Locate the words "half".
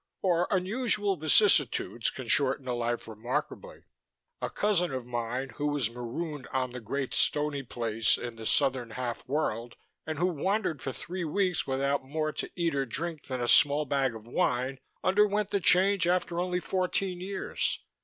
8.89-9.23